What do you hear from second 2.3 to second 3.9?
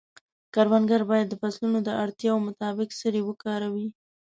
مطابق سرې وکاروي.